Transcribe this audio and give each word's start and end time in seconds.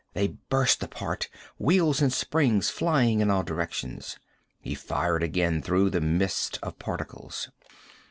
They 0.15 0.29
burst 0.29 0.81
apart, 0.81 1.29
wheels 1.59 2.01
and 2.01 2.11
springs 2.11 2.71
flying 2.71 3.19
in 3.19 3.29
all 3.29 3.43
directions. 3.43 4.17
He 4.59 4.73
fired 4.73 5.21
again 5.21 5.61
through 5.61 5.91
the 5.91 6.01
mist 6.01 6.57
of 6.63 6.79
particles. 6.79 7.51